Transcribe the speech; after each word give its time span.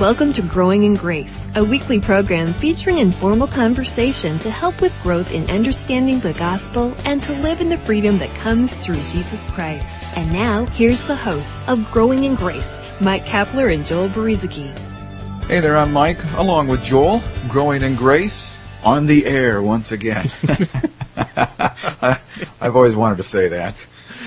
Welcome 0.00 0.32
to 0.32 0.48
Growing 0.50 0.84
in 0.84 0.94
Grace, 0.96 1.36
a 1.54 1.62
weekly 1.62 2.00
program 2.00 2.58
featuring 2.58 2.96
informal 2.96 3.46
conversation 3.46 4.38
to 4.38 4.50
help 4.50 4.80
with 4.80 4.92
growth 5.02 5.26
in 5.26 5.44
understanding 5.50 6.20
the 6.20 6.32
gospel 6.32 6.94
and 7.04 7.20
to 7.20 7.32
live 7.32 7.60
in 7.60 7.68
the 7.68 7.76
freedom 7.84 8.18
that 8.18 8.32
comes 8.42 8.70
through 8.80 8.96
Jesus 9.12 9.44
Christ. 9.54 9.84
And 10.16 10.32
now, 10.32 10.64
here's 10.72 11.06
the 11.06 11.14
hosts 11.14 11.52
of 11.68 11.80
Growing 11.92 12.24
in 12.24 12.34
Grace, 12.34 12.64
Mike 13.02 13.28
Kapler 13.28 13.74
and 13.74 13.84
Joel 13.84 14.08
Brueseke. 14.08 14.72
Hey 15.46 15.60
there, 15.60 15.76
I'm 15.76 15.92
Mike, 15.92 16.24
along 16.32 16.68
with 16.70 16.80
Joel, 16.80 17.20
Growing 17.52 17.82
in 17.82 17.94
Grace, 17.94 18.56
on 18.82 19.06
the 19.06 19.26
air 19.26 19.62
once 19.62 19.92
again. 19.92 20.32
I've 22.58 22.74
always 22.74 22.96
wanted 22.96 23.16
to 23.16 23.24
say 23.24 23.50
that. 23.50 23.74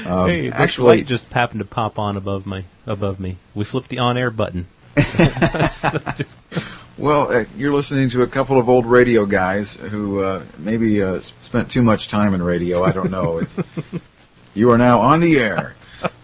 Um, 0.05 0.29
hey, 0.29 0.51
actually, 0.51 0.97
light 0.97 1.07
just 1.07 1.25
happened 1.29 1.61
to 1.61 1.65
pop 1.65 1.97
on 1.97 2.15
above 2.15 2.45
my 2.45 2.63
above 2.85 3.19
me. 3.19 3.39
We 3.55 3.65
flipped 3.65 3.89
the 3.89 3.97
on-air 3.97 4.29
button. 4.29 4.67
well, 6.99 7.31
uh, 7.31 7.43
you're 7.55 7.73
listening 7.73 8.09
to 8.11 8.21
a 8.21 8.29
couple 8.29 8.59
of 8.59 8.69
old 8.69 8.85
radio 8.85 9.25
guys 9.25 9.77
who 9.91 10.19
uh, 10.19 10.45
maybe 10.59 11.01
uh, 11.01 11.19
spent 11.41 11.71
too 11.71 11.81
much 11.81 12.11
time 12.11 12.33
in 12.33 12.43
radio. 12.43 12.83
I 12.83 12.93
don't 12.93 13.11
know. 13.11 13.41
you 14.53 14.69
are 14.69 14.77
now 14.77 14.99
on 14.99 15.19
the 15.19 15.39
air. 15.39 15.75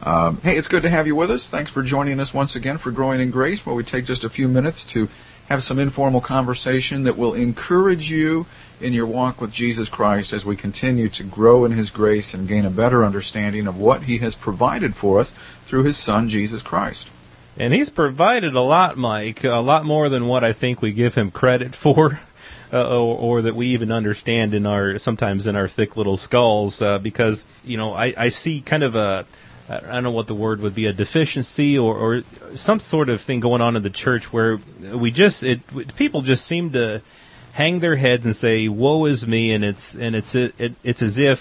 Um, 0.01 0.39
hey, 0.43 0.57
it's 0.57 0.67
good 0.67 0.83
to 0.83 0.89
have 0.89 1.07
you 1.07 1.15
with 1.15 1.31
us. 1.31 1.47
Thanks 1.49 1.71
for 1.71 1.83
joining 1.83 2.19
us 2.19 2.31
once 2.33 2.55
again 2.55 2.77
for 2.77 2.91
Growing 2.91 3.21
in 3.21 3.31
Grace, 3.31 3.61
where 3.63 3.75
we 3.75 3.83
take 3.83 4.05
just 4.05 4.23
a 4.23 4.29
few 4.29 4.47
minutes 4.47 4.85
to 4.93 5.07
have 5.47 5.61
some 5.61 5.79
informal 5.79 6.21
conversation 6.21 7.05
that 7.05 7.17
will 7.17 7.33
encourage 7.33 8.11
you 8.11 8.45
in 8.81 8.93
your 8.93 9.07
walk 9.07 9.41
with 9.41 9.51
Jesus 9.51 9.89
Christ 9.89 10.31
as 10.31 10.45
we 10.45 10.55
continue 10.55 11.09
to 11.09 11.27
grow 11.27 11.65
in 11.65 11.71
His 11.71 11.89
grace 11.89 12.35
and 12.35 12.47
gain 12.47 12.65
a 12.65 12.69
better 12.69 13.03
understanding 13.03 13.65
of 13.65 13.75
what 13.75 14.03
He 14.03 14.19
has 14.19 14.35
provided 14.35 14.93
for 14.93 15.19
us 15.19 15.33
through 15.67 15.85
His 15.85 16.03
Son, 16.03 16.29
Jesus 16.29 16.61
Christ. 16.61 17.09
And 17.59 17.73
He's 17.73 17.89
provided 17.89 18.55
a 18.55 18.61
lot, 18.61 18.97
Mike, 18.97 19.43
a 19.43 19.59
lot 19.59 19.83
more 19.83 20.07
than 20.07 20.27
what 20.27 20.43
I 20.45 20.53
think 20.53 20.81
we 20.81 20.93
give 20.93 21.13
Him 21.13 21.29
credit 21.29 21.75
for. 21.83 22.19
Uh, 22.71 22.87
or, 22.87 23.17
or, 23.17 23.41
that 23.41 23.55
we 23.55 23.69
even 23.69 23.91
understand 23.91 24.53
in 24.53 24.67
our 24.67 24.99
sometimes 24.99 25.47
in 25.47 25.55
our 25.55 25.67
thick 25.67 25.97
little 25.97 26.17
skulls, 26.17 26.79
uh, 26.81 26.99
because 26.99 27.43
you 27.63 27.77
know 27.77 27.93
I, 27.93 28.13
I 28.15 28.29
see 28.29 28.61
kind 28.61 28.83
of 28.83 28.93
a 28.93 29.25
I 29.67 29.93
don't 29.93 30.03
know 30.03 30.11
what 30.11 30.27
the 30.27 30.35
word 30.35 30.61
would 30.61 30.75
be 30.75 30.85
a 30.85 30.93
deficiency 30.93 31.79
or, 31.79 31.95
or 31.95 32.21
some 32.55 32.79
sort 32.79 33.09
of 33.09 33.21
thing 33.21 33.39
going 33.39 33.61
on 33.61 33.75
in 33.75 33.81
the 33.83 33.89
church 33.89 34.25
where 34.31 34.57
we 34.99 35.11
just 35.11 35.43
it 35.43 35.61
people 35.97 36.21
just 36.21 36.45
seem 36.45 36.71
to 36.73 37.01
hang 37.53 37.79
their 37.79 37.95
heads 37.95 38.25
and 38.25 38.35
say 38.35 38.67
woe 38.67 39.05
is 39.05 39.25
me 39.27 39.51
and 39.51 39.63
it's 39.63 39.95
and 39.99 40.15
it's 40.15 40.33
it, 40.33 40.73
it's 40.83 41.01
as 41.01 41.15
if 41.17 41.39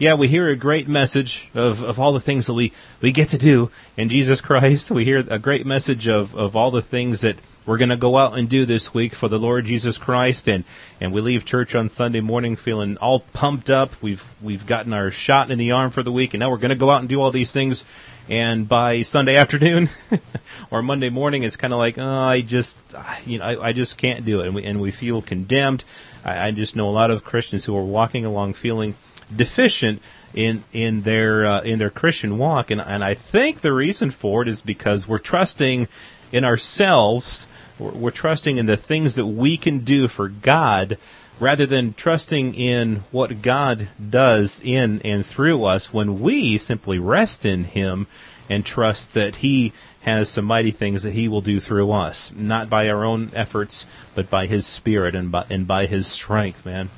yeah 0.00 0.14
we 0.14 0.26
hear 0.26 0.48
a 0.48 0.56
great 0.56 0.88
message 0.88 1.48
of 1.54 1.78
of 1.78 1.98
all 1.98 2.12
the 2.12 2.20
things 2.20 2.46
that 2.46 2.54
we 2.54 2.72
we 3.02 3.12
get 3.12 3.30
to 3.30 3.38
do 3.38 3.68
in 3.96 4.08
Jesus 4.08 4.40
Christ. 4.40 4.90
We 4.90 5.04
hear 5.04 5.18
a 5.18 5.38
great 5.38 5.66
message 5.66 6.08
of 6.08 6.34
of 6.34 6.56
all 6.56 6.70
the 6.70 6.82
things 6.82 7.22
that 7.22 7.36
we're 7.66 7.78
going 7.78 7.90
to 7.90 7.96
go 7.96 8.16
out 8.16 8.36
and 8.36 8.48
do 8.48 8.66
this 8.66 8.90
week 8.94 9.12
for 9.14 9.28
the 9.28 9.36
Lord 9.36 9.66
Jesus 9.66 9.98
Christ. 9.98 10.48
And 10.48 10.64
and 11.00 11.12
we 11.12 11.20
leave 11.20 11.44
church 11.44 11.74
on 11.74 11.88
Sunday 11.90 12.20
morning 12.20 12.56
feeling 12.56 12.96
all 12.96 13.22
pumped 13.34 13.68
up. 13.68 13.90
We've 14.02 14.22
we've 14.42 14.66
gotten 14.66 14.92
our 14.92 15.10
shot 15.10 15.50
in 15.50 15.58
the 15.58 15.72
arm 15.72 15.92
for 15.92 16.02
the 16.02 16.12
week 16.12 16.34
and 16.34 16.40
now 16.40 16.50
we're 16.50 16.56
going 16.56 16.70
to 16.70 16.76
go 16.76 16.90
out 16.90 17.00
and 17.00 17.08
do 17.08 17.20
all 17.20 17.30
these 17.30 17.52
things. 17.52 17.84
And 18.28 18.68
by 18.68 19.02
Sunday 19.02 19.36
afternoon 19.36 19.90
or 20.70 20.82
Monday 20.82 21.10
morning, 21.10 21.42
it's 21.42 21.56
kind 21.56 21.72
of 21.72 21.78
like, 21.78 21.96
oh, 21.98 22.04
I 22.04 22.42
just, 22.46 22.76
you 23.24 23.38
know, 23.40 23.44
I, 23.44 23.68
I 23.68 23.72
just 23.72 23.98
can't 23.98 24.24
do 24.24 24.40
it, 24.40 24.46
and 24.46 24.54
we 24.54 24.64
and 24.64 24.80
we 24.80 24.92
feel 24.92 25.20
condemned. 25.20 25.82
I, 26.24 26.48
I 26.48 26.52
just 26.52 26.76
know 26.76 26.88
a 26.88 26.92
lot 26.92 27.10
of 27.10 27.24
Christians 27.24 27.66
who 27.66 27.76
are 27.76 27.84
walking 27.84 28.24
along 28.24 28.54
feeling 28.54 28.94
deficient 29.34 30.00
in 30.34 30.64
in 30.72 31.02
their 31.02 31.46
uh, 31.46 31.60
in 31.62 31.78
their 31.78 31.90
Christian 31.90 32.38
walk, 32.38 32.70
and 32.70 32.80
and 32.80 33.02
I 33.02 33.16
think 33.32 33.62
the 33.62 33.72
reason 33.72 34.10
for 34.10 34.42
it 34.42 34.48
is 34.48 34.62
because 34.62 35.06
we're 35.08 35.18
trusting 35.18 35.88
in 36.32 36.44
ourselves. 36.44 37.46
We're, 37.78 37.98
we're 37.98 38.10
trusting 38.10 38.58
in 38.58 38.66
the 38.66 38.76
things 38.76 39.16
that 39.16 39.26
we 39.26 39.58
can 39.58 39.84
do 39.84 40.08
for 40.08 40.28
God 40.28 40.98
rather 41.40 41.66
than 41.66 41.94
trusting 41.94 42.54
in 42.54 43.02
what 43.10 43.42
God 43.42 43.90
does 44.10 44.60
in 44.62 45.00
and 45.02 45.24
through 45.24 45.64
us 45.64 45.88
when 45.90 46.20
we 46.20 46.58
simply 46.58 46.98
rest 46.98 47.44
in 47.44 47.64
Him 47.64 48.06
and 48.48 48.64
trust 48.64 49.14
that 49.14 49.36
He 49.36 49.72
has 50.02 50.32
some 50.32 50.44
mighty 50.44 50.72
things 50.72 51.04
that 51.04 51.12
He 51.12 51.28
will 51.28 51.40
do 51.40 51.58
through 51.60 51.90
us, 51.92 52.30
not 52.34 52.68
by 52.68 52.88
our 52.88 53.04
own 53.04 53.32
efforts, 53.34 53.86
but 54.14 54.30
by 54.30 54.46
His 54.46 54.66
Spirit 54.66 55.14
and 55.14 55.32
by, 55.32 55.46
and 55.48 55.66
by 55.66 55.86
His 55.86 56.12
strength, 56.12 56.64
man. 56.64 56.90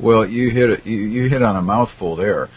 Well, 0.00 0.28
you 0.28 0.50
hit 0.50 0.70
it, 0.70 0.86
you, 0.86 0.98
you 0.98 1.28
hit 1.28 1.42
on 1.42 1.56
a 1.56 1.62
mouthful 1.62 2.16
there, 2.16 2.48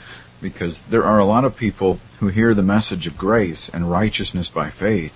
because 0.42 0.82
there 0.90 1.04
are 1.04 1.20
a 1.20 1.26
lot 1.26 1.46
of 1.46 1.56
people 1.56 2.00
who 2.20 2.28
hear 2.28 2.54
the 2.54 2.64
message 2.64 3.08
of 3.08 3.18
grace 3.18 3.70
and 3.74 3.90
righteousness 3.90 4.50
by 4.54 4.72
faith, 4.72 5.12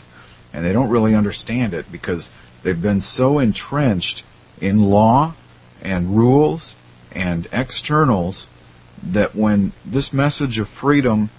and 0.54 0.66
they 0.66 0.74
don't 0.74 0.90
really 0.90 1.16
understand 1.16 1.74
it 1.74 1.86
because 1.92 2.30
they've 2.64 2.82
been 2.82 3.02
so 3.02 3.40
entrenched 3.40 4.24
in 4.62 4.80
law 4.80 5.36
and 5.82 6.16
rules 6.18 6.74
and 7.12 7.48
externals 7.52 8.48
that 9.14 9.36
when 9.36 9.74
this 9.86 10.12
message 10.14 10.58
of 10.58 10.68
freedom 10.82 11.30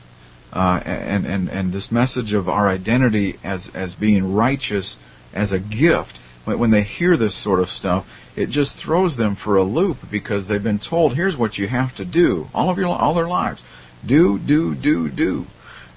uh, 0.53 0.80
and, 0.84 1.26
and, 1.26 1.48
and 1.48 1.72
this 1.72 1.91
message 1.91 2.32
of 2.32 2.48
our 2.48 2.68
identity 2.68 3.36
as, 3.42 3.70
as 3.74 3.94
being 3.94 4.34
righteous 4.34 4.97
as 5.34 5.53
a 5.53 5.58
gift, 5.58 6.18
when 6.47 6.71
they 6.71 6.83
hear 6.83 7.17
this 7.17 7.43
sort 7.43 7.61
of 7.61 7.69
stuff, 7.69 8.07
it 8.37 8.49
just 8.49 8.79
throws 8.79 9.17
them 9.17 9.37
for 9.37 9.57
a 9.57 9.62
loop 9.62 9.99
because 10.11 10.47
they've 10.47 10.62
been 10.62 10.79
told, 10.79 11.15
here's 11.15 11.37
what 11.37 11.59
you 11.59 11.67
have 11.69 11.95
to 11.97 12.05
do 12.05 12.47
all 12.55 12.71
of 12.71 12.79
your 12.79 12.89
all 12.89 13.15
their 13.15 13.29
lives, 13.29 13.62
do, 14.07 14.39
do, 14.39 14.75
do, 14.75 15.11
do. 15.11 15.45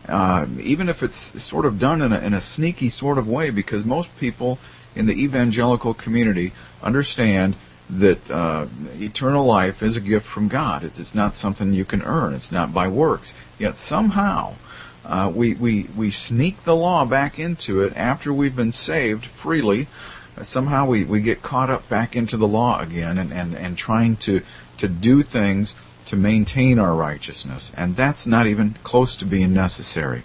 Uh, 0.07 0.47
even 0.61 0.89
if 0.89 1.03
it's 1.03 1.31
sort 1.35 1.65
of 1.65 1.79
done 1.79 2.01
in 2.01 2.11
a, 2.11 2.19
in 2.19 2.33
a 2.33 2.41
sneaky 2.41 2.89
sort 2.89 3.19
of 3.19 3.27
way, 3.27 3.51
because 3.51 3.85
most 3.85 4.09
people 4.19 4.57
in 4.95 5.05
the 5.05 5.13
evangelical 5.13 5.93
community 5.93 6.51
understand 6.81 7.55
that 7.89 8.19
uh, 8.29 8.67
eternal 8.95 9.45
life 9.47 9.81
is 9.81 9.97
a 9.97 10.01
gift 10.01 10.25
from 10.33 10.47
God. 10.47 10.83
It's 10.83 11.15
not 11.15 11.35
something 11.35 11.73
you 11.73 11.85
can 11.85 12.01
earn. 12.01 12.33
It's 12.33 12.51
not 12.51 12.73
by 12.73 12.87
works. 12.87 13.33
Yet 13.59 13.77
somehow 13.77 14.55
uh, 15.03 15.31
we, 15.35 15.55
we, 15.59 15.89
we 15.97 16.11
sneak 16.11 16.55
the 16.65 16.73
law 16.73 17.07
back 17.07 17.39
into 17.39 17.81
it 17.81 17.93
after 17.95 18.33
we've 18.33 18.55
been 18.55 18.71
saved 18.71 19.25
freely. 19.43 19.87
Somehow 20.43 20.87
we, 20.87 21.05
we 21.05 21.21
get 21.21 21.41
caught 21.41 21.69
up 21.69 21.89
back 21.89 22.15
into 22.15 22.37
the 22.37 22.45
law 22.45 22.81
again 22.81 23.17
and, 23.17 23.31
and, 23.31 23.53
and 23.53 23.77
trying 23.77 24.17
to, 24.21 24.39
to 24.79 24.87
do 24.87 25.23
things 25.23 25.75
to 26.09 26.15
maintain 26.15 26.79
our 26.79 26.95
righteousness. 26.95 27.71
And 27.75 27.95
that's 27.95 28.25
not 28.25 28.47
even 28.47 28.75
close 28.83 29.17
to 29.17 29.25
being 29.25 29.53
necessary. 29.53 30.23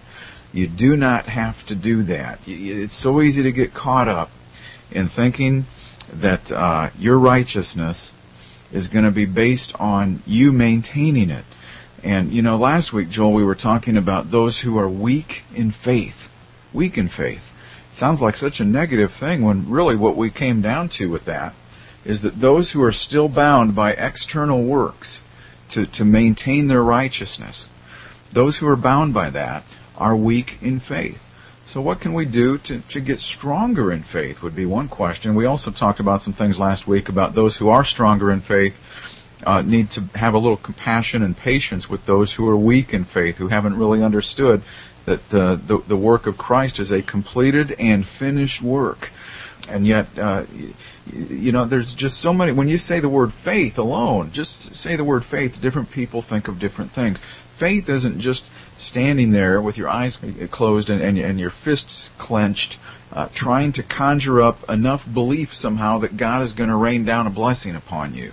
You 0.52 0.69
do 0.69 0.97
not 0.97 1.26
have 1.26 1.56
to 1.66 1.75
do 1.75 2.04
that. 2.04 2.38
It's 2.47 3.02
so 3.02 3.20
easy 3.20 3.42
to 3.42 3.52
get 3.52 3.75
caught 3.75 4.08
up 4.08 4.28
in 4.91 5.08
thinking 5.08 5.66
that 6.22 6.52
uh, 6.52 6.91
your 6.96 7.19
righteousness 7.19 8.12
is 8.72 8.88
going 8.88 9.04
to 9.04 9.10
be 9.10 9.26
based 9.26 9.72
on 9.78 10.22
you 10.26 10.52
maintaining 10.52 11.31
it. 11.31 11.44
And 12.02 12.32
you 12.32 12.42
know, 12.42 12.56
last 12.56 12.92
week, 12.92 13.08
Joel, 13.08 13.34
we 13.34 13.44
were 13.44 13.54
talking 13.54 13.96
about 13.96 14.31
those 14.31 14.60
who 14.62 14.78
are 14.78 14.88
weak 14.88 15.42
in 15.54 15.72
faith. 15.72 16.28
Weak 16.75 16.98
in 16.98 17.08
faith. 17.08 17.42
Sounds 17.94 18.21
like 18.21 18.34
such 18.34 18.59
a 18.59 18.65
negative 18.65 19.10
thing 19.19 19.44
when 19.44 19.71
really 19.71 19.97
what 19.97 20.16
we 20.16 20.31
came 20.31 20.60
down 20.60 20.88
to 20.99 21.06
with 21.06 21.27
that 21.27 21.55
is 22.05 22.22
that 22.22 22.41
those 22.41 22.72
who 22.72 22.82
are 22.82 22.93
still 22.93 23.28
bound 23.28 23.75
by 23.75 23.93
external 23.93 24.69
works 24.69 25.21
to, 25.71 25.87
to 25.93 26.05
maintain 26.05 26.66
their 26.69 26.82
righteousness, 26.82 27.69
those 28.34 28.59
who 28.59 28.66
are 28.66 28.77
bound 28.77 29.15
by 29.15 29.31
that 29.31 29.65
are 29.97 30.16
weak 30.16 30.60
in 30.60 30.81
faith. 30.81 31.19
So 31.66 31.81
what 31.81 32.00
can 32.00 32.12
we 32.12 32.27
do 32.27 32.59
to, 32.65 32.82
to 32.91 33.00
get 33.00 33.19
stronger 33.19 33.91
in 33.93 34.03
faith 34.03 34.43
would 34.43 34.56
be 34.56 34.66
one 34.66 34.88
question. 34.88 35.34
We 35.37 35.47
also 35.47 35.71
talked 35.71 36.00
about 36.00 36.21
some 36.21 36.34
things 36.34 36.59
last 36.59 36.87
week 36.87 37.09
about 37.09 37.34
those 37.34 37.56
who 37.56 37.69
are 37.69 37.84
stronger 37.84 38.31
in 38.32 38.43
faith 38.43 38.75
uh, 39.44 39.62
need 39.62 39.91
to 39.91 40.00
have 40.15 40.34
a 40.34 40.38
little 40.38 40.59
compassion 40.62 41.22
and 41.22 41.37
patience 41.37 41.88
with 41.88 42.05
those 42.06 42.34
who 42.34 42.49
are 42.49 42.56
weak 42.56 42.93
in 42.93 43.05
faith, 43.05 43.37
who 43.37 43.49
haven't 43.49 43.78
really 43.78 44.03
understood 44.03 44.62
that 45.06 45.20
the, 45.31 45.60
the, 45.66 45.82
the 45.91 45.97
work 45.97 46.26
of 46.26 46.37
Christ 46.37 46.81
is 46.81 46.91
a 46.91 47.03
completed 47.03 47.73
and 47.79 48.05
finished 48.19 48.62
work. 48.64 49.08
And 49.69 49.87
yet, 49.87 50.06
uh, 50.19 50.44
you 51.06 51.52
know, 51.52 51.67
there's 51.67 51.94
just 51.96 52.20
so 52.20 52.32
many. 52.32 52.52
When 52.52 52.69
you 52.69 52.76
say 52.76 53.00
the 53.00 53.08
word 53.08 53.31
faith 53.44 53.79
alone, 53.79 54.31
just 54.32 54.75
say 54.75 54.96
the 54.96 55.05
word 55.05 55.23
faith, 55.31 55.52
different 55.62 55.90
people 55.90 56.23
think 56.23 56.49
of 56.49 56.58
different 56.58 56.93
things. 56.93 57.20
Faith 57.58 57.88
isn't 57.88 58.20
just 58.20 58.50
standing 58.79 59.32
there 59.32 59.62
with 59.62 59.79
your 59.79 59.88
eyes 59.88 60.19
closed 60.52 60.90
and, 60.90 61.00
and, 61.00 61.17
and 61.19 61.40
your 61.40 61.52
fists 61.64 62.11
clenched, 62.19 62.76
uh, 63.12 63.29
trying 63.34 63.73
to 63.75 63.82
conjure 63.82 64.43
up 64.43 64.56
enough 64.69 65.00
belief 65.12 65.50
somehow 65.52 66.00
that 66.00 66.19
God 66.19 66.43
is 66.43 66.52
going 66.52 66.69
to 66.69 66.76
rain 66.76 67.05
down 67.06 67.26
a 67.26 67.31
blessing 67.31 67.75
upon 67.75 68.14
you. 68.14 68.32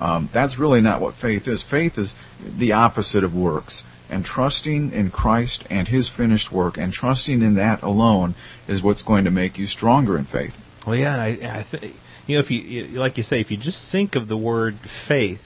Um, 0.00 0.28
that's 0.34 0.58
really 0.58 0.80
not 0.80 1.00
what 1.00 1.14
faith 1.20 1.46
is. 1.46 1.62
Faith 1.70 1.98
is 1.98 2.14
the 2.58 2.72
opposite 2.72 3.22
of 3.22 3.32
works. 3.34 3.82
And 4.10 4.24
trusting 4.24 4.92
in 4.92 5.10
Christ 5.10 5.64
and 5.70 5.88
His 5.88 6.10
finished 6.10 6.52
work 6.52 6.76
and 6.76 6.92
trusting 6.92 7.42
in 7.42 7.54
that 7.54 7.82
alone 7.82 8.34
is 8.68 8.82
what's 8.82 9.02
going 9.02 9.24
to 9.24 9.30
make 9.30 9.58
you 9.58 9.66
stronger 9.66 10.18
in 10.18 10.26
faith. 10.26 10.52
Well, 10.86 10.96
yeah, 10.96 11.16
I, 11.16 11.60
I 11.60 11.64
think 11.70 11.94
you 12.26 12.36
know 12.36 12.44
if 12.44 12.50
you 12.50 12.86
like 12.98 13.16
you 13.16 13.22
say, 13.22 13.40
if 13.40 13.50
you 13.50 13.56
just 13.56 13.90
think 13.90 14.14
of 14.14 14.28
the 14.28 14.36
word 14.36 14.74
faith 15.08 15.40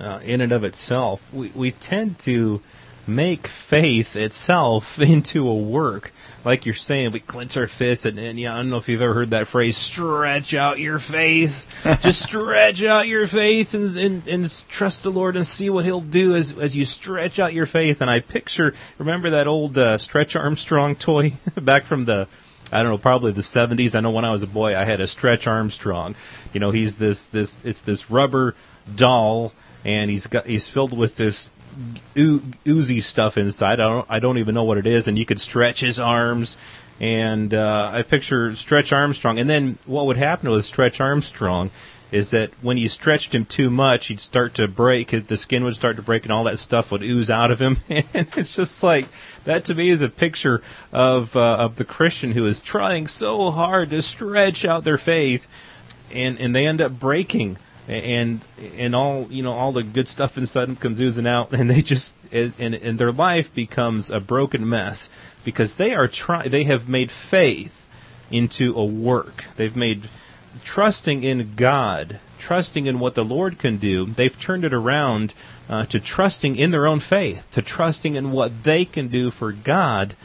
uh, 0.00 0.20
in 0.24 0.40
and 0.40 0.52
of 0.52 0.64
itself, 0.64 1.20
we 1.32 1.52
we 1.56 1.72
tend 1.72 2.16
to 2.24 2.60
make 3.06 3.46
faith 3.68 4.14
itself 4.14 4.84
into 4.98 5.48
a 5.48 5.56
work. 5.56 6.10
Like 6.44 6.66
you're 6.66 6.74
saying, 6.74 7.12
we 7.12 7.20
clench 7.20 7.56
our 7.56 7.68
fists, 7.68 8.04
and, 8.04 8.18
and 8.18 8.38
yeah, 8.38 8.52
I 8.52 8.56
don't 8.56 8.70
know 8.70 8.78
if 8.78 8.88
you've 8.88 9.00
ever 9.00 9.14
heard 9.14 9.30
that 9.30 9.46
phrase, 9.46 9.76
stretch 9.76 10.54
out 10.54 10.80
your 10.80 10.98
faith. 10.98 11.50
Just 12.02 12.20
stretch 12.20 12.82
out 12.82 13.06
your 13.06 13.28
faith 13.28 13.68
and, 13.74 13.96
and, 13.96 14.26
and 14.26 14.50
trust 14.68 15.04
the 15.04 15.10
Lord 15.10 15.36
and 15.36 15.46
see 15.46 15.70
what 15.70 15.84
He'll 15.84 16.00
do 16.00 16.34
as, 16.34 16.52
as 16.60 16.74
you 16.74 16.84
stretch 16.84 17.38
out 17.38 17.52
your 17.52 17.66
faith. 17.66 17.98
And 18.00 18.10
I 18.10 18.20
picture, 18.20 18.72
remember 18.98 19.30
that 19.30 19.46
old 19.46 19.78
uh, 19.78 19.98
Stretch 19.98 20.34
Armstrong 20.34 20.96
toy 20.96 21.38
back 21.62 21.84
from 21.84 22.06
the 22.06 22.26
I 22.72 22.82
don't 22.82 22.90
know, 22.90 22.98
probably 22.98 23.32
the 23.32 23.42
70s. 23.42 23.94
I 23.94 24.00
know 24.00 24.12
when 24.12 24.24
I 24.24 24.30
was 24.30 24.42
a 24.42 24.46
boy, 24.46 24.74
I 24.74 24.86
had 24.86 25.02
a 25.02 25.06
Stretch 25.06 25.46
Armstrong. 25.46 26.16
You 26.54 26.60
know, 26.60 26.70
he's 26.70 26.98
this 26.98 27.22
this 27.30 27.54
it's 27.62 27.82
this 27.82 28.10
rubber 28.10 28.54
doll, 28.96 29.52
and 29.84 30.10
he's 30.10 30.26
got 30.26 30.46
he's 30.46 30.70
filled 30.72 30.96
with 30.96 31.14
this 31.16 31.50
oozy 32.16 33.00
stuff 33.00 33.36
inside. 33.36 33.80
I 33.80 33.88
don't 33.88 34.10
I 34.10 34.20
don't 34.20 34.38
even 34.38 34.54
know 34.54 34.64
what 34.64 34.78
it 34.78 34.86
is, 34.86 35.06
and 35.06 35.18
you 35.18 35.26
could 35.26 35.38
stretch 35.38 35.80
his 35.80 35.98
arms. 35.98 36.56
And 37.00 37.52
uh, 37.52 37.90
I 37.92 38.02
picture 38.02 38.54
Stretch 38.54 38.92
Armstrong, 38.92 39.38
and 39.38 39.50
then 39.50 39.78
what 39.86 40.06
would 40.06 40.16
happen 40.16 40.50
with 40.50 40.64
Stretch 40.64 41.00
Armstrong 41.00 41.70
is 42.12 42.30
that 42.30 42.50
when 42.60 42.76
you 42.76 42.88
stretched 42.88 43.34
him 43.34 43.46
too 43.46 43.70
much, 43.70 44.08
he'd 44.08 44.20
start 44.20 44.56
to 44.56 44.68
break. 44.68 45.10
The 45.10 45.36
skin 45.38 45.64
would 45.64 45.74
start 45.74 45.96
to 45.96 46.02
break, 46.02 46.24
and 46.24 46.32
all 46.32 46.44
that 46.44 46.58
stuff 46.58 46.92
would 46.92 47.02
ooze 47.02 47.30
out 47.30 47.50
of 47.50 47.58
him. 47.58 47.78
And 47.88 48.28
it's 48.36 48.54
just 48.54 48.82
like 48.82 49.06
that 49.46 49.64
to 49.66 49.74
me 49.74 49.90
is 49.90 50.02
a 50.02 50.08
picture 50.08 50.60
of 50.92 51.28
uh, 51.34 51.56
of 51.56 51.76
the 51.76 51.84
Christian 51.84 52.32
who 52.32 52.46
is 52.46 52.60
trying 52.64 53.06
so 53.06 53.50
hard 53.50 53.90
to 53.90 54.02
stretch 54.02 54.64
out 54.64 54.84
their 54.84 54.98
faith, 54.98 55.42
and 56.12 56.38
and 56.38 56.54
they 56.54 56.66
end 56.66 56.82
up 56.82 57.00
breaking 57.00 57.56
and 57.88 58.42
and 58.58 58.94
all 58.94 59.26
you 59.30 59.42
know 59.42 59.52
all 59.52 59.72
the 59.72 59.82
good 59.82 60.06
stuff 60.06 60.32
inside 60.36 60.66
them 60.66 60.76
comes 60.76 61.00
oozing 61.00 61.26
out 61.26 61.52
and 61.58 61.68
they 61.68 61.82
just 61.82 62.12
and 62.30 62.54
and 62.58 62.98
their 62.98 63.12
life 63.12 63.46
becomes 63.54 64.10
a 64.10 64.20
broken 64.20 64.68
mess 64.68 65.08
because 65.44 65.74
they 65.78 65.92
are 65.92 66.08
try 66.08 66.48
they 66.48 66.64
have 66.64 66.88
made 66.88 67.10
faith 67.30 67.72
into 68.30 68.72
a 68.74 68.84
work. 68.84 69.42
They've 69.58 69.76
made 69.76 70.08
trusting 70.64 71.22
in 71.22 71.54
God 71.58 72.20
trusting 72.40 72.86
in 72.86 72.98
what 72.98 73.14
the 73.14 73.22
Lord 73.22 73.58
can 73.58 73.78
do. 73.78 74.06
They've 74.16 74.34
turned 74.44 74.64
it 74.64 74.74
around 74.74 75.32
uh, 75.68 75.86
to 75.86 76.00
trusting 76.00 76.56
in 76.56 76.72
their 76.72 76.86
own 76.86 77.00
faith 77.00 77.38
to 77.54 77.62
trusting 77.62 78.16
in 78.16 78.32
what 78.32 78.50
they 78.64 78.84
can 78.84 79.10
do 79.10 79.30
for 79.30 79.52
God. 79.52 80.16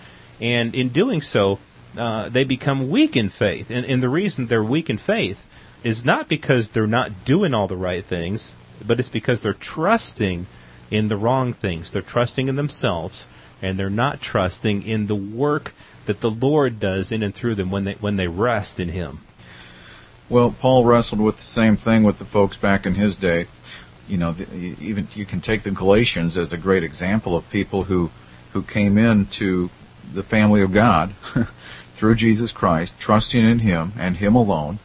And 0.41 0.73
in 0.73 0.91
doing 0.91 1.21
so 1.21 1.59
uh, 1.97 2.29
they 2.29 2.43
become 2.43 2.89
weak 2.89 3.15
in 3.15 3.29
faith. 3.29 3.67
And, 3.69 3.85
and 3.85 4.01
the 4.01 4.09
reason 4.09 4.47
they're 4.47 4.63
weak 4.63 4.89
in 4.89 4.97
faith 4.97 5.37
is 5.87 6.03
not 6.03 6.27
because 6.27 6.69
they're 6.73 6.85
not 6.85 7.09
doing 7.25 7.53
all 7.53 7.69
the 7.69 7.77
right 7.77 8.05
things, 8.05 8.51
but 8.85 8.99
it's 8.99 9.07
because 9.07 9.41
they're 9.41 9.53
trusting 9.53 10.45
in 10.91 11.07
the 11.07 11.15
wrong 11.15 11.53
things. 11.53 11.91
They're 11.93 12.01
trusting 12.01 12.49
in 12.49 12.57
themselves, 12.57 13.25
and 13.61 13.79
they're 13.79 13.89
not 13.89 14.19
trusting 14.19 14.81
in 14.81 15.07
the 15.07 15.15
work 15.15 15.69
that 16.05 16.19
the 16.19 16.27
Lord 16.27 16.81
does 16.81 17.09
in 17.09 17.23
and 17.23 17.33
through 17.33 17.55
them 17.55 17.71
when 17.71 17.85
they 17.85 17.93
when 18.01 18.17
they 18.17 18.27
rest 18.27 18.81
in 18.81 18.89
Him. 18.89 19.21
Well, 20.29 20.53
Paul 20.59 20.83
wrestled 20.83 21.21
with 21.21 21.37
the 21.37 21.41
same 21.41 21.77
thing 21.77 22.03
with 22.03 22.19
the 22.19 22.25
folks 22.25 22.57
back 22.57 22.85
in 22.85 22.93
his 22.93 23.15
day. 23.15 23.45
You 24.09 24.17
know, 24.17 24.33
even 24.81 25.07
you 25.13 25.25
can 25.25 25.39
take 25.39 25.63
the 25.63 25.71
Galatians 25.71 26.35
as 26.35 26.51
a 26.51 26.57
great 26.57 26.83
example 26.83 27.37
of 27.37 27.45
people 27.49 27.85
who 27.85 28.09
who 28.51 28.61
came 28.61 28.97
into 28.97 29.69
the 30.13 30.23
family 30.23 30.61
of 30.63 30.73
God 30.73 31.15
through 31.97 32.15
Jesus 32.15 32.51
Christ, 32.51 32.93
trusting 32.99 33.39
in 33.39 33.59
Him 33.59 33.93
and 33.97 34.17
Him 34.17 34.35
alone, 34.35 34.79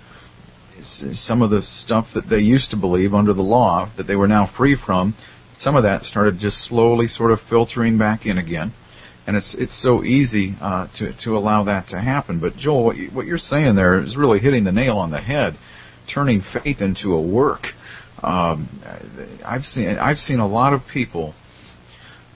some 0.80 1.42
of 1.42 1.50
the 1.50 1.62
stuff 1.62 2.08
that 2.14 2.28
they 2.28 2.38
used 2.38 2.70
to 2.70 2.76
believe 2.76 3.14
under 3.14 3.32
the 3.32 3.42
law 3.42 3.90
that 3.96 4.06
they 4.06 4.16
were 4.16 4.28
now 4.28 4.50
free 4.56 4.76
from, 4.76 5.14
some 5.58 5.76
of 5.76 5.84
that 5.84 6.04
started 6.04 6.38
just 6.38 6.64
slowly 6.64 7.06
sort 7.06 7.30
of 7.30 7.38
filtering 7.48 7.98
back 7.98 8.26
in 8.26 8.38
again. 8.38 8.72
And 9.26 9.36
it's 9.36 9.54
it's 9.56 9.80
so 9.80 10.02
easy 10.02 10.56
uh, 10.60 10.88
to 10.96 11.16
to 11.20 11.36
allow 11.36 11.64
that 11.64 11.88
to 11.88 12.00
happen. 12.00 12.40
But 12.40 12.56
Joel, 12.56 12.84
what, 12.84 12.96
you, 12.96 13.10
what 13.10 13.26
you're 13.26 13.38
saying 13.38 13.76
there 13.76 14.00
is 14.00 14.16
really 14.16 14.40
hitting 14.40 14.64
the 14.64 14.72
nail 14.72 14.98
on 14.98 15.12
the 15.12 15.20
head, 15.20 15.56
turning 16.12 16.42
faith 16.42 16.80
into 16.80 17.14
a 17.14 17.22
work. 17.22 17.66
Um, 18.20 18.68
I've 19.44 19.64
seen 19.64 19.96
I've 19.98 20.18
seen 20.18 20.40
a 20.40 20.46
lot 20.46 20.72
of 20.72 20.80
people. 20.92 21.34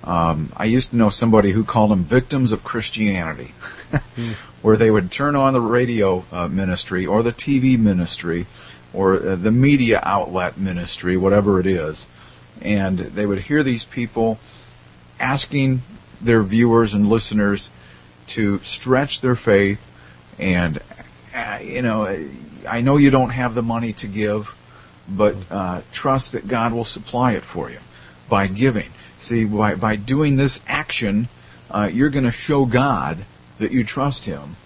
Um, 0.04 0.52
I 0.56 0.66
used 0.66 0.90
to 0.90 0.96
know 0.96 1.10
somebody 1.10 1.52
who 1.52 1.64
called 1.64 1.90
them 1.90 2.06
victims 2.08 2.52
of 2.52 2.60
Christianity. 2.60 3.52
Where 4.62 4.76
they 4.76 4.90
would 4.90 5.12
turn 5.12 5.36
on 5.36 5.52
the 5.52 5.60
radio 5.60 6.24
uh, 6.32 6.48
ministry 6.48 7.06
or 7.06 7.22
the 7.22 7.32
TV 7.32 7.78
ministry 7.78 8.46
or 8.92 9.14
uh, 9.14 9.36
the 9.36 9.50
media 9.50 10.00
outlet 10.02 10.58
ministry, 10.58 11.16
whatever 11.16 11.60
it 11.60 11.66
is, 11.66 12.04
and 12.60 12.98
they 13.14 13.26
would 13.26 13.38
hear 13.38 13.62
these 13.62 13.86
people 13.94 14.38
asking 15.20 15.82
their 16.24 16.42
viewers 16.42 16.94
and 16.94 17.06
listeners 17.06 17.68
to 18.34 18.58
stretch 18.62 19.20
their 19.22 19.36
faith 19.36 19.78
and 20.38 20.80
uh, 21.34 21.58
you 21.62 21.82
know 21.82 22.06
I 22.68 22.80
know 22.80 22.96
you 22.96 23.10
don't 23.10 23.30
have 23.30 23.54
the 23.54 23.62
money 23.62 23.94
to 23.98 24.08
give 24.08 24.44
but 25.08 25.34
uh, 25.50 25.82
trust 25.92 26.32
that 26.32 26.48
God 26.48 26.72
will 26.72 26.84
supply 26.84 27.34
it 27.34 27.44
for 27.52 27.70
you 27.70 27.78
by 28.28 28.48
giving. 28.48 28.90
See 29.20 29.44
by 29.44 29.76
by 29.76 29.96
doing 29.96 30.36
this 30.36 30.60
action 30.66 31.28
uh, 31.70 31.88
you're 31.92 32.10
going 32.10 32.24
to 32.24 32.32
show 32.32 32.66
God 32.66 33.24
that 33.58 33.72
you 33.72 33.84
trust 33.84 34.24
Him, 34.24 34.56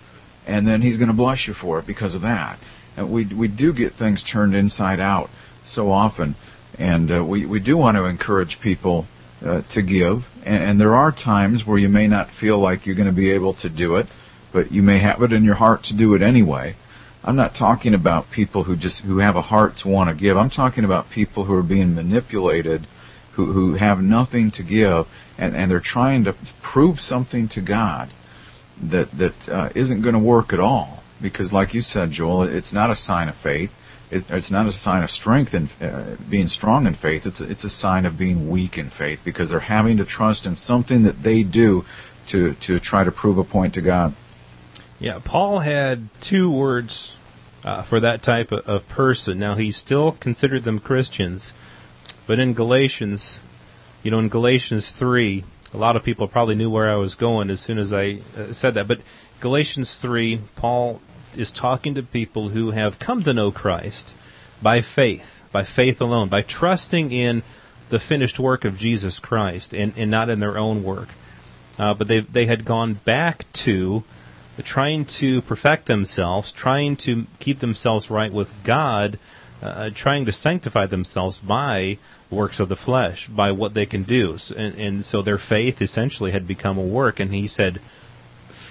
and 0.46 0.66
then 0.66 0.82
He's 0.82 0.96
going 0.96 1.08
to 1.08 1.16
bless 1.16 1.46
you 1.46 1.54
for 1.54 1.78
it 1.78 1.87
because 1.87 2.14
of 2.14 2.22
that. 2.22 2.58
And 2.96 3.12
we 3.12 3.32
we 3.34 3.48
do 3.48 3.72
get 3.72 3.94
things 3.94 4.25
turned 4.25 4.54
inside 4.54 5.00
out 5.00 5.28
so 5.64 5.90
often, 5.90 6.37
and 6.78 7.10
uh, 7.10 7.25
we 7.25 7.46
we 7.46 7.60
do 7.60 7.76
want 7.76 7.96
to 7.96 8.04
encourage 8.04 8.58
people 8.62 9.06
uh, 9.44 9.62
to 9.72 9.82
give. 9.82 10.22
And, 10.44 10.62
and 10.64 10.81
there 10.81 10.94
are 10.94 11.12
times 11.12 11.64
where 11.66 11.78
you 11.78 11.88
may 11.88 12.06
not 12.06 12.28
feel 12.40 12.60
like 12.60 12.87
you're 12.87 12.96
going 12.96 13.08
to 13.08 13.14
be 13.14 13.32
able 13.32 13.54
to 13.60 13.69
do 13.69 13.96
it, 13.96 14.06
but 14.52 14.72
you 14.72 14.82
may 14.82 14.98
have 15.00 15.22
it 15.22 15.32
in 15.32 15.44
your 15.44 15.54
heart 15.54 15.84
to 15.84 15.96
do 15.96 16.14
it 16.14 16.22
anyway. 16.22 16.75
I'm 17.22 17.37
not 17.37 17.54
talking 17.54 17.94
about 17.94 18.26
people 18.34 18.64
who 18.64 18.76
just 18.76 19.02
who 19.02 19.19
have 19.19 19.37
a 19.37 19.42
heart 19.42 19.72
to 19.82 19.88
want 19.88 20.08
to 20.08 20.20
give. 20.20 20.37
I'm 20.37 20.50
talking 20.50 20.84
about 20.84 21.10
people 21.14 21.44
who 21.44 21.54
are 21.54 21.62
being 21.62 21.94
manipulated, 21.94 22.87
who 23.37 23.52
who 23.52 23.75
have 23.75 23.98
nothing 23.98 24.50
to 24.52 24.62
give, 24.62 25.06
and 25.38 25.54
and 25.54 25.70
they're 25.70 25.82
trying 25.84 26.25
to 26.25 26.34
prove 26.62 26.98
something 26.98 27.48
to 27.50 27.60
God 27.60 28.10
that 28.90 29.08
that 29.18 29.52
uh, 29.52 29.70
not 29.74 30.02
going 30.02 30.14
to 30.14 30.24
work 30.24 30.52
at 30.52 30.60
all 30.60 31.02
because, 31.20 31.52
like 31.52 31.74
you 31.74 31.80
said, 31.80 32.10
Joel, 32.10 32.42
it's 32.42 32.72
not 32.72 32.90
a 32.90 32.96
sign 32.96 33.28
of 33.28 33.36
faith. 33.42 33.70
It, 34.10 34.24
it's 34.28 34.50
not 34.50 34.66
a 34.66 34.72
sign 34.72 35.04
of 35.04 35.10
strength 35.10 35.52
and 35.54 35.70
uh, 35.80 36.16
being 36.28 36.48
strong 36.48 36.86
in 36.86 36.94
faith. 36.94 37.22
It's 37.26 37.40
a, 37.40 37.50
it's 37.50 37.64
a 37.64 37.68
sign 37.68 38.06
of 38.06 38.18
being 38.18 38.50
weak 38.50 38.76
in 38.76 38.90
faith 38.90 39.20
because 39.24 39.50
they're 39.50 39.60
having 39.60 39.98
to 39.98 40.04
trust 40.04 40.46
in 40.46 40.56
something 40.56 41.04
that 41.04 41.22
they 41.22 41.42
do 41.44 41.82
to 42.30 42.54
to 42.66 42.80
try 42.80 43.04
to 43.04 43.12
prove 43.12 43.38
a 43.38 43.44
point 43.44 43.74
to 43.74 43.82
God. 43.82 44.14
Yeah, 44.98 45.20
Paul 45.24 45.60
had 45.60 46.10
two 46.20 46.50
words 46.50 47.14
uh, 47.64 47.88
for 47.88 48.00
that 48.00 48.22
type 48.22 48.52
of, 48.52 48.66
of 48.66 48.88
person. 48.88 49.38
Now 49.38 49.56
he 49.56 49.72
still 49.72 50.16
considered 50.18 50.64
them 50.64 50.80
Christians, 50.80 51.52
but 52.26 52.38
in 52.38 52.54
Galatians, 52.54 53.40
you 54.02 54.10
know, 54.10 54.18
in 54.18 54.28
Galatians 54.28 54.94
three, 54.99 55.44
a 55.72 55.76
lot 55.76 55.96
of 55.96 56.02
people 56.02 56.28
probably 56.28 56.54
knew 56.54 56.70
where 56.70 56.90
I 56.90 56.96
was 56.96 57.14
going 57.14 57.50
as 57.50 57.60
soon 57.60 57.78
as 57.78 57.92
I 57.92 58.20
uh, 58.36 58.52
said 58.52 58.74
that. 58.74 58.88
But 58.88 58.98
Galatians 59.40 59.98
3, 60.02 60.40
Paul 60.56 61.00
is 61.36 61.52
talking 61.52 61.94
to 61.94 62.02
people 62.02 62.48
who 62.48 62.72
have 62.72 62.94
come 62.98 63.22
to 63.24 63.32
know 63.32 63.52
Christ 63.52 64.12
by 64.62 64.80
faith, 64.82 65.26
by 65.52 65.64
faith 65.64 66.00
alone, 66.00 66.28
by 66.28 66.42
trusting 66.42 67.12
in 67.12 67.42
the 67.90 68.00
finished 68.00 68.38
work 68.38 68.64
of 68.64 68.76
Jesus 68.76 69.18
Christ 69.18 69.72
and, 69.72 69.94
and 69.96 70.10
not 70.10 70.28
in 70.28 70.40
their 70.40 70.58
own 70.58 70.84
work. 70.84 71.08
Uh, 71.78 71.94
but 71.94 72.08
they 72.08 72.20
they 72.20 72.46
had 72.46 72.64
gone 72.64 73.00
back 73.06 73.44
to 73.64 74.02
trying 74.62 75.06
to 75.20 75.40
perfect 75.42 75.86
themselves, 75.86 76.52
trying 76.54 76.96
to 76.96 77.24
keep 77.38 77.60
themselves 77.60 78.10
right 78.10 78.32
with 78.32 78.48
God, 78.66 79.18
uh, 79.62 79.90
trying 79.95 80.26
to 80.26 80.33
sanctify 80.33 80.87
themselves 80.87 81.38
by 81.38 81.99
works 82.31 82.61
of 82.61 82.69
the 82.69 82.76
flesh 82.76 83.29
by 83.29 83.52
what 83.52 83.75
they 83.75 83.87
can 83.87 84.05
do. 84.05 84.37
And, 84.57 84.75
and 84.76 85.05
so 85.05 85.23
their 85.23 85.38
faith 85.38 85.81
essentially 85.81 86.33
had 86.33 86.47
become 86.47 86.79
a 86.79 86.87
work. 86.87 87.21
And 87.21 87.33
he 87.33 87.49
said, 87.49 87.81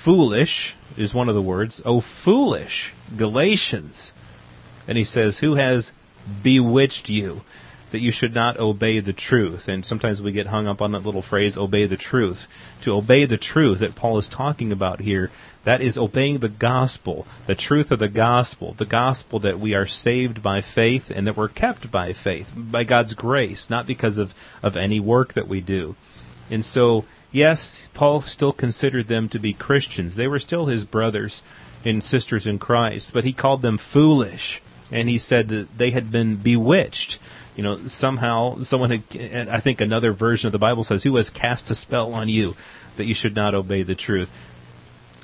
foolish 0.03 0.75
is 0.97 1.13
one 1.13 1.29
of 1.29 1.35
the 1.35 1.41
words. 1.41 1.81
Oh, 1.85 2.01
foolish 2.23 2.93
Galatians. 3.17 4.11
And 4.87 4.97
he 4.97 5.05
says, 5.05 5.37
who 5.37 5.55
has 5.55 5.91
bewitched 6.43 7.09
you? 7.09 7.41
That 7.91 8.01
you 8.01 8.11
should 8.11 8.33
not 8.33 8.59
obey 8.59 8.99
the 8.99 9.13
truth. 9.13 9.67
And 9.67 9.85
sometimes 9.85 10.21
we 10.21 10.31
get 10.31 10.47
hung 10.47 10.67
up 10.67 10.81
on 10.81 10.91
that 10.91 11.05
little 11.05 11.21
phrase, 11.21 11.57
obey 11.57 11.87
the 11.87 11.97
truth. 11.97 12.47
To 12.83 12.91
obey 12.91 13.25
the 13.25 13.37
truth 13.37 13.79
that 13.79 13.95
Paul 13.95 14.19
is 14.19 14.27
talking 14.27 14.71
about 14.71 14.99
here, 14.99 15.29
that 15.65 15.81
is 15.81 15.97
obeying 15.97 16.39
the 16.39 16.49
gospel, 16.49 17.27
the 17.47 17.55
truth 17.55 17.91
of 17.91 17.99
the 17.99 18.09
gospel, 18.09 18.75
the 18.77 18.85
gospel 18.85 19.41
that 19.41 19.59
we 19.59 19.73
are 19.73 19.87
saved 19.87 20.41
by 20.41 20.61
faith 20.61 21.03
and 21.13 21.27
that 21.27 21.37
we're 21.37 21.49
kept 21.49 21.91
by 21.91 22.13
faith, 22.13 22.47
by 22.55 22.83
God's 22.83 23.13
grace, 23.13 23.67
not 23.69 23.87
because 23.87 24.17
of, 24.17 24.29
of 24.63 24.77
any 24.77 24.99
work 24.99 25.33
that 25.33 25.49
we 25.49 25.61
do. 25.61 25.95
And 26.49 26.65
so, 26.65 27.05
yes, 27.31 27.83
Paul 27.93 28.21
still 28.21 28.53
considered 28.53 29.07
them 29.07 29.29
to 29.29 29.39
be 29.39 29.53
Christians. 29.53 30.15
They 30.15 30.27
were 30.27 30.39
still 30.39 30.65
his 30.65 30.85
brothers 30.85 31.41
and 31.85 32.03
sisters 32.03 32.47
in 32.47 32.59
Christ, 32.59 33.11
but 33.13 33.23
he 33.23 33.33
called 33.33 33.61
them 33.61 33.79
foolish. 33.93 34.61
And 34.91 35.07
he 35.07 35.19
said 35.19 35.49
that 35.49 35.67
they 35.77 35.91
had 35.91 36.11
been 36.11 36.41
bewitched 36.41 37.19
you 37.55 37.63
know, 37.63 37.79
somehow 37.87 38.61
someone, 38.61 38.91
had, 38.91 39.49
I 39.49 39.61
think 39.61 39.81
another 39.81 40.13
version 40.13 40.47
of 40.47 40.53
the 40.53 40.59
Bible 40.59 40.83
says, 40.83 41.03
who 41.03 41.15
has 41.17 41.29
cast 41.29 41.69
a 41.71 41.75
spell 41.75 42.13
on 42.13 42.29
you 42.29 42.53
that 42.97 43.05
you 43.05 43.15
should 43.15 43.35
not 43.35 43.55
obey 43.55 43.83
the 43.83 43.95
truth? 43.95 44.29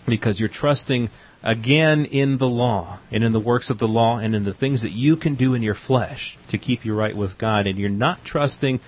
Because 0.08 0.40
you're 0.40 0.50
trusting 0.50 1.10
again 1.42 2.06
in 2.06 2.38
the 2.38 2.48
law 2.48 3.00
and 3.12 3.24
in 3.24 3.34
the 3.34 3.40
works 3.40 3.70
of 3.70 3.80
the 3.80 3.88
law 3.88 4.18
and 4.18 4.36
in 4.36 4.44
the 4.44 4.54
things 4.54 4.82
that 4.84 4.92
you 4.92 5.16
can 5.16 5.36
do 5.36 5.54
in 5.54 5.62
your 5.62 5.76
flesh 5.76 6.38
to 6.50 6.58
keep 6.58 6.86
you 6.86 6.94
right 6.94 7.16
with 7.16 7.38
God, 7.38 7.68
and 7.68 7.80
you're 7.80 7.90
not 7.90 8.20
trusting 8.26 8.80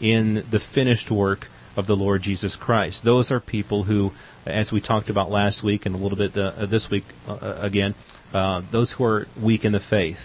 in 0.00 0.44
the 0.50 0.60
finished 0.74 1.10
work 1.10 1.46
of 1.76 1.86
the 1.86 1.94
Lord 1.94 2.22
Jesus 2.22 2.56
Christ. 2.56 3.02
Those 3.04 3.30
are 3.30 3.40
people 3.40 3.84
who, 3.84 4.10
as 4.46 4.72
we 4.72 4.80
talked 4.80 5.10
about 5.10 5.30
last 5.30 5.62
week 5.62 5.86
and 5.86 5.94
a 5.94 5.98
little 5.98 6.18
bit 6.18 6.36
uh, 6.36 6.66
this 6.66 6.88
week 6.90 7.04
uh, 7.28 7.58
again, 7.60 7.94
uh, 8.32 8.62
those 8.72 8.92
who 8.92 9.04
are 9.04 9.26
weak 9.42 9.64
in 9.64 9.72
the 9.72 9.80
faith. 9.80 10.18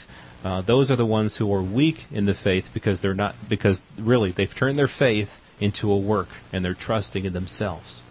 Uh, 0.43 0.61
those 0.61 0.89
are 0.89 0.95
the 0.95 1.05
ones 1.05 1.37
who 1.37 1.53
are 1.53 1.61
weak 1.61 1.97
in 2.11 2.25
the 2.25 2.33
faith 2.33 2.65
because 2.73 3.01
they're 3.01 3.13
not 3.13 3.35
because 3.47 3.79
really 3.99 4.31
they've 4.35 4.55
turned 4.57 4.77
their 4.77 4.87
faith 4.87 5.29
into 5.59 5.91
a 5.91 5.99
work 5.99 6.29
and 6.51 6.65
they're 6.65 6.73
trusting 6.73 7.25
in 7.25 7.33
themselves. 7.33 8.01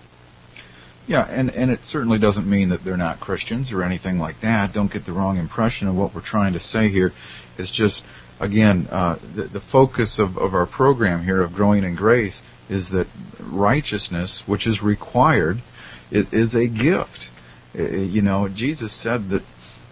Yeah, 1.08 1.26
and 1.26 1.50
and 1.50 1.72
it 1.72 1.80
certainly 1.84 2.20
doesn't 2.20 2.49
mean 2.49 2.68
that 2.68 2.84
they're 2.84 2.96
not 2.96 3.18
Christians 3.18 3.72
or 3.72 3.82
anything 3.82 4.18
like 4.18 4.37
that. 4.42 4.72
Don't 4.72 4.92
get 4.92 5.06
the 5.06 5.12
wrong 5.12 5.38
impression 5.38 5.88
of 5.88 5.96
what 5.96 6.14
we're 6.14 6.25
trying 6.25 6.52
to 6.52 6.60
say 6.60 6.88
here. 6.88 7.10
It's 7.58 7.72
just 7.72 8.04
again 8.38 8.87
uh, 8.90 9.18
the, 9.34 9.49
the 9.49 9.60
focus 9.72 10.20
of, 10.20 10.37
of 10.37 10.54
our 10.54 10.66
program 10.66 11.25
here 11.25 11.42
of 11.42 11.52
growing 11.52 11.82
in 11.82 11.96
grace 11.96 12.42
is 12.68 12.90
that 12.90 13.06
righteousness, 13.40 14.44
which 14.46 14.68
is 14.68 14.80
required, 14.82 15.56
is, 16.12 16.26
is 16.32 16.54
a 16.54 16.68
gift. 16.68 17.28
You 17.75 18.22
know, 18.22 18.49
Jesus 18.49 19.00
said 19.02 19.30
that 19.30 19.42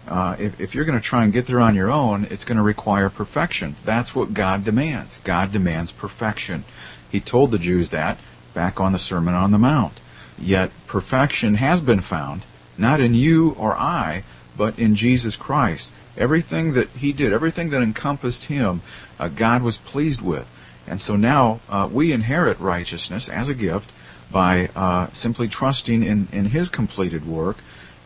uh, 0.09 0.35
if, 0.39 0.59
if 0.59 0.75
you're 0.75 0.85
going 0.85 0.99
to 0.99 1.05
try 1.05 1.23
and 1.23 1.31
get 1.31 1.47
there 1.47 1.59
on 1.59 1.75
your 1.75 1.91
own, 1.91 2.25
it's 2.25 2.43
going 2.43 2.57
to 2.57 2.63
require 2.63 3.09
perfection. 3.09 3.75
That's 3.85 4.15
what 4.15 4.33
God 4.33 4.65
demands. 4.65 5.19
God 5.25 5.51
demands 5.53 5.91
perfection. 5.91 6.65
He 7.11 7.21
told 7.21 7.51
the 7.51 7.59
Jews 7.59 7.91
that 7.91 8.19
back 8.55 8.79
on 8.79 8.93
the 8.93 8.99
Sermon 8.99 9.33
on 9.33 9.51
the 9.51 9.57
Mount. 9.57 9.99
Yet 10.37 10.71
perfection 10.87 11.55
has 11.55 11.81
been 11.81 12.01
found, 12.01 12.45
not 12.77 12.99
in 12.99 13.13
you 13.13 13.51
or 13.51 13.75
I, 13.75 14.23
but 14.57 14.79
in 14.79 14.95
Jesus 14.95 15.35
Christ. 15.35 15.89
Everything 16.17 16.73
that 16.73 16.89
He 16.89 17.13
did, 17.13 17.31
everything 17.31 17.69
that 17.71 17.81
encompassed 17.81 18.45
Him, 18.45 18.81
uh, 19.19 19.29
God 19.29 19.63
was 19.63 19.77
pleased 19.77 20.21
with. 20.21 20.47
And 20.87 20.99
so 20.99 21.15
now 21.15 21.61
uh, 21.69 21.89
we 21.93 22.13
inherit 22.13 22.59
righteousness 22.59 23.29
as 23.31 23.47
a 23.47 23.53
gift 23.53 23.85
by 24.31 24.67
uh, 24.75 25.11
simply 25.13 25.49
trusting 25.49 26.03
in, 26.03 26.27
in 26.31 26.45
His 26.45 26.69
completed 26.69 27.27
work 27.27 27.57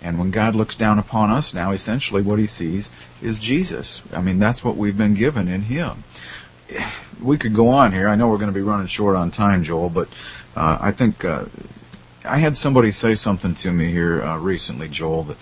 and 0.04 0.20
when 0.20 0.32
God 0.32 0.54
looks 0.54 0.76
down 0.76 1.00
upon 1.00 1.30
us 1.32 1.54
now, 1.54 1.72
essentially 1.72 2.22
what 2.22 2.38
he 2.38 2.46
sees 2.46 2.90
is 3.22 3.40
Jesus. 3.42 4.02
I 4.12 4.22
mean, 4.22 4.38
that's 4.40 4.64
what 4.64 4.78
we've 4.78 4.98
been 4.98 5.16
given 5.16 5.48
in 5.48 5.62
him. 5.62 6.04
We 7.24 7.38
could 7.38 7.56
go 7.56 7.70
on 7.70 7.94
here. 7.94 8.10
I 8.10 8.16
know 8.16 8.28
we're 8.28 8.38
going 8.38 8.54
to 8.54 8.54
be 8.54 8.62
running 8.62 8.88
short 8.88 9.16
on 9.16 9.32
time, 9.32 9.64
Joel, 9.64 9.90
but 9.90 10.08
uh, 10.56 10.78
I 10.82 10.92
think 10.98 11.24
uh, 11.24 11.46
I 12.26 12.40
had 12.40 12.56
somebody 12.56 12.92
say 12.92 13.16
something 13.16 13.56
to 13.64 13.72
me 13.72 13.92
here 13.92 14.22
uh, 14.22 14.40
recently, 14.40 14.90
Joel, 14.92 15.26
that 15.26 15.38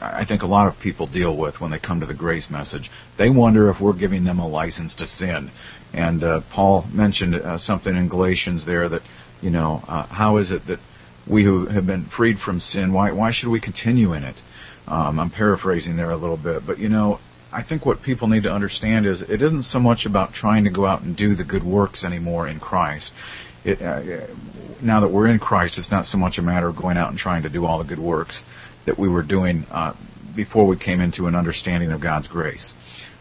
I 0.00 0.24
think 0.26 0.42
a 0.42 0.46
lot 0.46 0.72
of 0.72 0.80
people 0.80 1.06
deal 1.06 1.36
with 1.36 1.60
when 1.60 1.70
they 1.70 1.78
come 1.78 2.00
to 2.00 2.06
the 2.06 2.14
grace 2.14 2.48
message. 2.50 2.90
They 3.16 3.30
wonder 3.30 3.70
if 3.70 3.80
we're 3.80 3.98
giving 3.98 4.24
them 4.24 4.38
a 4.38 4.48
license 4.48 4.94
to 4.96 5.06
sin. 5.06 5.50
And 5.92 6.24
uh, 6.24 6.40
Paul 6.52 6.86
mentioned 6.92 7.36
uh, 7.36 7.58
something 7.58 7.94
in 7.94 8.08
Galatians 8.08 8.66
there 8.66 8.88
that, 8.88 9.02
you 9.40 9.50
know, 9.50 9.82
uh, 9.86 10.06
how 10.06 10.38
is 10.38 10.50
it 10.50 10.62
that 10.66 10.80
we 11.30 11.44
who 11.44 11.66
have 11.66 11.86
been 11.86 12.06
freed 12.16 12.38
from 12.38 12.60
sin, 12.60 12.92
why, 12.92 13.12
why 13.12 13.32
should 13.32 13.50
we 13.50 13.60
continue 13.60 14.12
in 14.12 14.24
it? 14.24 14.36
Um, 14.86 15.18
I'm 15.18 15.30
paraphrasing 15.30 15.96
there 15.96 16.10
a 16.10 16.16
little 16.16 16.36
bit, 16.36 16.62
but 16.66 16.78
you 16.78 16.88
know, 16.88 17.18
I 17.50 17.62
think 17.62 17.86
what 17.86 18.02
people 18.02 18.28
need 18.28 18.42
to 18.42 18.50
understand 18.50 19.06
is 19.06 19.22
it 19.22 19.40
isn't 19.40 19.62
so 19.62 19.78
much 19.78 20.06
about 20.06 20.34
trying 20.34 20.64
to 20.64 20.70
go 20.70 20.84
out 20.84 21.02
and 21.02 21.16
do 21.16 21.34
the 21.34 21.44
good 21.44 21.64
works 21.64 22.04
anymore 22.04 22.48
in 22.48 22.58
Christ. 22.58 23.12
It, 23.64 23.80
uh, 23.80 24.26
now 24.82 25.00
that 25.00 25.10
we're 25.10 25.28
in 25.28 25.38
Christ, 25.38 25.78
it's 25.78 25.90
not 25.90 26.04
so 26.04 26.18
much 26.18 26.36
a 26.38 26.42
matter 26.42 26.68
of 26.68 26.76
going 26.76 26.98
out 26.98 27.10
and 27.10 27.18
trying 27.18 27.44
to 27.44 27.48
do 27.50 27.64
all 27.64 27.78
the 27.78 27.88
good 27.88 27.98
works 27.98 28.42
that 28.86 28.98
we 28.98 29.08
were 29.08 29.22
doing 29.22 29.64
uh, 29.70 29.94
before 30.36 30.66
we 30.66 30.76
came 30.76 31.00
into 31.00 31.26
an 31.26 31.34
understanding 31.34 31.92
of 31.92 32.02
God's 32.02 32.28
grace. 32.28 32.74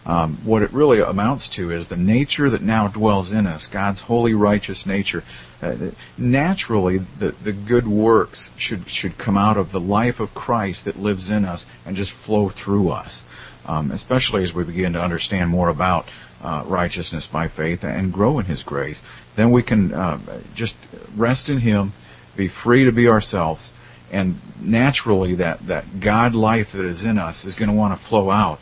Um, 0.05 0.41
what 0.45 0.63
it 0.63 0.73
really 0.73 0.99
amounts 0.99 1.49
to 1.55 1.71
is 1.71 1.87
the 1.87 1.95
nature 1.95 2.49
that 2.49 2.61
now 2.61 2.89
dwells 2.89 3.31
in 3.31 3.47
us, 3.47 3.69
God's 3.71 4.01
holy, 4.01 4.33
righteous 4.33 4.85
nature. 4.85 5.23
Uh, 5.61 5.91
naturally, 6.17 6.97
the, 7.19 7.33
the 7.43 7.53
good 7.53 7.87
works 7.87 8.49
should, 8.57 8.83
should 8.87 9.17
come 9.17 9.37
out 9.37 9.55
of 9.55 9.71
the 9.71 9.79
life 9.79 10.19
of 10.19 10.29
Christ 10.29 10.85
that 10.85 10.97
lives 10.97 11.31
in 11.31 11.45
us 11.45 11.65
and 11.85 11.95
just 11.95 12.11
flow 12.25 12.49
through 12.49 12.89
us, 12.89 13.23
um, 13.65 13.91
especially 13.91 14.43
as 14.43 14.53
we 14.53 14.65
begin 14.65 14.93
to 14.93 14.99
understand 14.99 15.49
more 15.49 15.69
about 15.69 16.05
uh, 16.41 16.65
righteousness 16.67 17.29
by 17.31 17.47
faith 17.47 17.79
and 17.83 18.11
grow 18.11 18.39
in 18.39 18.45
His 18.45 18.61
grace. 18.61 19.01
Then 19.37 19.53
we 19.53 19.63
can 19.63 19.93
uh, 19.93 20.43
just 20.53 20.75
rest 21.17 21.47
in 21.47 21.61
Him, 21.61 21.93
be 22.35 22.49
free 22.49 22.83
to 22.83 22.91
be 22.91 23.07
ourselves, 23.07 23.71
and 24.11 24.35
naturally 24.61 25.35
that, 25.35 25.59
that 25.69 25.85
God 26.03 26.35
life 26.35 26.67
that 26.73 26.85
is 26.85 27.05
in 27.05 27.17
us 27.17 27.45
is 27.45 27.55
going 27.55 27.69
to 27.69 27.75
want 27.75 27.97
to 27.97 28.09
flow 28.09 28.29
out 28.29 28.59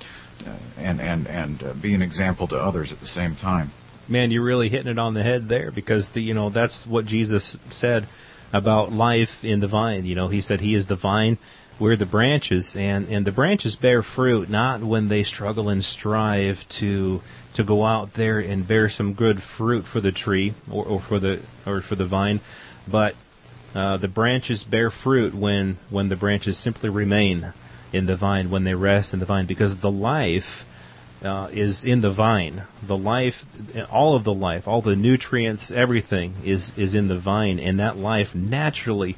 and 0.78 1.02
and 1.02 1.28
and 1.28 1.64
uh, 1.64 1.74
be 1.82 1.94
an 1.94 2.02
example 2.02 2.48
to 2.50 2.56
others 2.56 2.92
at 2.92 3.00
the 3.00 3.08
same 3.08 3.36
time. 3.36 3.72
Man, 4.08 4.32
you're 4.32 4.44
really 4.44 4.70
hitting 4.70 4.92
it 4.92 5.00
on 5.00 5.14
the 5.14 5.24
head 5.24 5.48
there 5.48 5.72
because 5.72 6.10
the 6.14 6.22
you 6.22 6.34
know 6.34 6.50
that's 6.50 6.86
what 6.88 7.06
Jesus 7.06 7.58
said 7.72 8.08
about 8.54 8.92
life 8.92 9.30
in 9.44 9.60
the 9.60 9.68
vine. 9.68 10.06
You 10.06 10.16
know, 10.16 10.28
he 10.28 10.42
said 10.42 10.60
he 10.60 10.76
is 10.76 10.88
the 10.88 10.98
vine, 10.98 11.38
we're 11.80 11.96
the 11.96 12.06
branches, 12.06 12.74
and 12.76 13.08
and 13.08 13.26
the 13.26 13.32
branches 13.32 13.76
bear 13.76 14.04
fruit 14.04 14.50
not 14.50 14.84
when 14.84 15.10
they 15.10 15.24
struggle 15.24 15.70
and 15.70 15.84
strive 15.84 16.58
to 16.80 17.22
to 17.56 17.64
go 17.64 17.84
out 17.84 18.10
there 18.16 18.40
and 18.40 18.68
bear 18.68 18.90
some 18.90 19.14
good 19.14 19.38
fruit 19.58 19.86
for 19.92 20.02
the 20.02 20.12
tree 20.12 20.54
or, 20.72 20.86
or 20.86 21.02
for 21.02 21.20
the 21.20 21.42
or 21.66 21.82
for 21.82 21.96
the 21.96 22.08
vine, 22.08 22.42
but 22.90 23.14
uh, 23.74 23.98
the 23.98 24.08
branches 24.08 24.64
bear 24.64 24.90
fruit 24.92 25.34
when 25.34 25.78
when 25.90 26.10
the 26.10 26.16
branches 26.16 26.62
simply 26.62 26.90
remain 26.90 27.54
in 27.94 28.06
the 28.06 28.16
vine 28.16 28.50
when 28.50 28.64
they 28.64 28.74
rest 28.74 29.14
in 29.14 29.20
the 29.20 29.26
vine 29.26 29.46
because 29.48 29.80
the 29.82 29.92
life 29.92 30.64
uh, 31.24 31.50
is 31.52 31.84
in 31.86 32.02
the 32.02 32.14
vine. 32.14 32.64
The 32.88 32.98
life, 32.98 33.36
all 33.92 34.16
of 34.16 34.24
the 34.24 34.34
life, 34.34 34.68
all 34.68 34.82
the 34.82 34.96
nutrients, 34.96 35.72
everything 35.74 36.36
is 36.44 36.72
is 36.78 36.96
in 36.96 37.08
the 37.08 37.20
vine, 37.20 37.60
and 37.60 37.80
that 37.80 37.98
life 37.98 38.30
naturally 38.34 39.18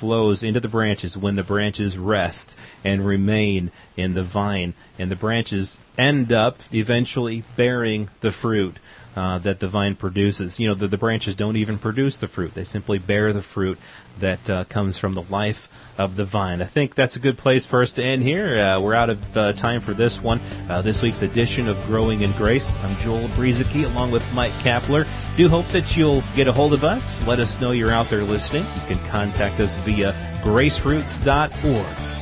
flows 0.00 0.42
into 0.42 0.60
the 0.60 0.68
branches 0.68 1.16
when 1.16 1.36
the 1.36 1.42
branches 1.42 1.96
rest 1.98 2.56
and 2.84 3.06
remain 3.06 3.70
in 3.96 4.14
the 4.14 4.24
vine, 4.24 4.74
and 4.98 5.10
the 5.10 5.16
branches 5.16 5.76
end 5.98 6.32
up 6.32 6.56
eventually 6.72 7.44
bearing 7.56 8.08
the 8.22 8.32
fruit 8.32 8.78
uh, 9.16 9.38
that 9.40 9.60
the 9.60 9.68
vine 9.68 9.96
produces. 9.96 10.58
You 10.58 10.68
know, 10.68 10.74
the, 10.74 10.88
the 10.88 10.98
branches 10.98 11.34
don't 11.34 11.56
even 11.56 11.78
produce 11.78 12.18
the 12.18 12.28
fruit; 12.28 12.52
they 12.54 12.64
simply 12.64 12.98
bear 12.98 13.32
the 13.32 13.42
fruit 13.54 13.78
that 14.20 14.50
uh, 14.50 14.64
comes 14.72 14.98
from 14.98 15.14
the 15.14 15.22
life 15.22 15.56
of 15.98 16.16
the 16.16 16.26
vine. 16.26 16.62
I 16.62 16.70
think 16.72 16.94
that's 16.94 17.16
a 17.16 17.20
good 17.20 17.36
place 17.36 17.66
for 17.66 17.82
us 17.82 17.92
to 17.92 18.04
end 18.04 18.22
here. 18.22 18.58
Uh, 18.58 18.82
we're 18.82 18.94
out 18.94 19.10
of 19.10 19.18
uh, 19.34 19.52
time 19.54 19.82
for 19.82 19.94
this 19.94 20.18
one. 20.22 20.40
Uh, 20.40 20.82
this 20.82 21.00
week's 21.02 21.22
edition 21.22 21.68
of 21.68 21.76
Growing 21.86 22.22
in 22.22 22.32
Grace. 22.36 22.66
I'm 22.78 22.96
Joel 23.04 23.28
Brueseke 23.36 23.84
along 23.84 24.12
with 24.12 24.22
Mike 24.32 24.52
Kapler. 24.64 25.04
Do 25.36 25.48
hope 25.48 25.66
that 25.72 25.94
you'll 25.96 26.22
get 26.36 26.48
a 26.48 26.52
hold 26.52 26.72
of 26.72 26.84
us. 26.84 27.02
Let 27.26 27.38
us 27.38 27.56
know 27.60 27.72
you're 27.72 27.92
out 27.92 28.08
there 28.10 28.22
listening. 28.22 28.62
You 28.62 28.96
can 28.96 29.00
contact 29.10 29.60
us 29.60 29.72
via 29.84 30.12
graceroots.org. 30.44 32.21